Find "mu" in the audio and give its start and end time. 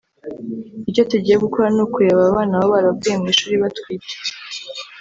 3.21-3.27